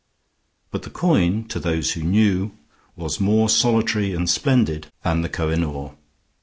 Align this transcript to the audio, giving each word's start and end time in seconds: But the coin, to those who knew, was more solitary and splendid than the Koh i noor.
But 0.71 0.81
the 0.81 0.89
coin, 0.89 1.43
to 1.49 1.59
those 1.59 1.91
who 1.91 2.01
knew, 2.01 2.53
was 2.95 3.19
more 3.19 3.47
solitary 3.49 4.15
and 4.15 4.27
splendid 4.27 4.87
than 5.03 5.21
the 5.21 5.29
Koh 5.29 5.51
i 5.51 5.55
noor. 5.55 5.95